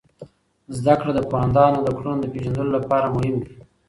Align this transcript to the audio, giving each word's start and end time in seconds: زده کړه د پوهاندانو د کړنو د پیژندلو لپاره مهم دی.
زده 0.77 0.93
کړه 0.99 1.11
د 1.15 1.19
پوهاندانو 1.29 1.79
د 1.83 1.89
کړنو 1.97 2.15
د 2.19 2.25
پیژندلو 2.33 2.71
لپاره 2.77 3.13
مهم 3.15 3.35
دی. 3.43 3.51